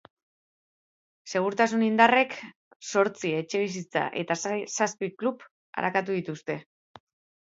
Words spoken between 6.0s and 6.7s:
dituzte.